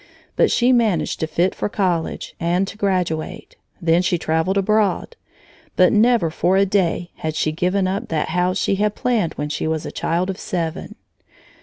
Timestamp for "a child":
9.85-10.31